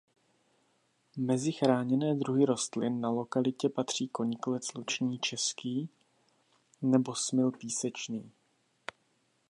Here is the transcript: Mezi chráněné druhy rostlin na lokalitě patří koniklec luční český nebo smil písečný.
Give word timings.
Mezi 1.17 1.51
chráněné 1.51 2.15
druhy 2.15 2.45
rostlin 2.45 3.01
na 3.01 3.09
lokalitě 3.09 3.69
patří 3.69 4.07
koniklec 4.07 4.73
luční 4.73 5.19
český 5.19 5.89
nebo 6.81 7.15
smil 7.15 7.51
písečný. 7.51 8.31